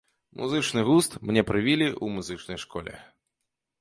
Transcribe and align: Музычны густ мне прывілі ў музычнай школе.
Музычны 0.39 0.81
густ 0.87 1.11
мне 1.31 1.41
прывілі 1.49 1.87
ў 2.03 2.17
музычнай 2.17 2.59
школе. 2.65 2.93